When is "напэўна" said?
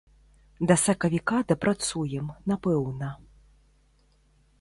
2.53-3.11